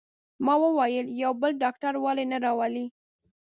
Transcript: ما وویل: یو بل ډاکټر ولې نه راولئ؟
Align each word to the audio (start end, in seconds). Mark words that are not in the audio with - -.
ما 0.45 0.53
وویل: 0.63 1.05
یو 1.23 1.31
بل 1.41 1.51
ډاکټر 1.63 1.93
ولې 2.03 2.25
نه 2.31 2.37
راولئ؟ 2.45 2.85